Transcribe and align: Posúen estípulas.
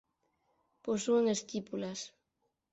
Posúen 0.85 1.25
estípulas. 1.35 1.99